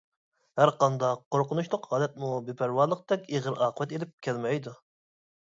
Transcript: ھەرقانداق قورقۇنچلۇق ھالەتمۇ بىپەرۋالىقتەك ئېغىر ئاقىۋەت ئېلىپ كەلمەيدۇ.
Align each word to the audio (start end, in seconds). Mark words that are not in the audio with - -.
ھەرقانداق 0.59 1.19
قورقۇنچلۇق 1.35 1.85
ھالەتمۇ 1.91 2.31
بىپەرۋالىقتەك 2.49 3.29
ئېغىر 3.35 3.61
ئاقىۋەت 3.67 3.95
ئېلىپ 4.01 4.19
كەلمەيدۇ. 4.31 4.77